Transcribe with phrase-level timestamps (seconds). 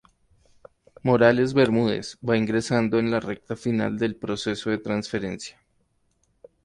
[1.03, 5.61] Morales Bermúdez, va ingresando en la recta final del proceso de transferencia.